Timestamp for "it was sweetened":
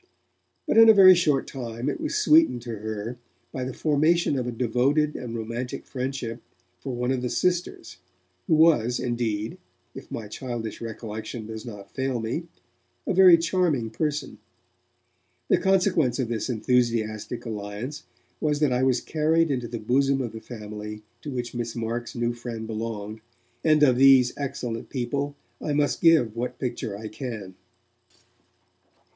1.87-2.63